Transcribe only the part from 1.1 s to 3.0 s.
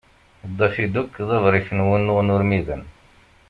d abṛik n wunuɣen urmiden.